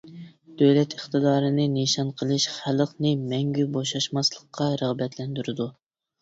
[0.59, 5.71] دۆلەت ئىقتىدارىنى نىشان قىلىش خەلقنى مەڭگۈ بوشاشماسلىققا رىغبەتلەندۈرىدۇ.